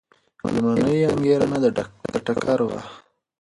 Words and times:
لومړنۍ 0.53 0.99
انګېرنه 1.11 1.57
د 2.13 2.15
ټکر 2.25 2.59
وه. 2.67 2.79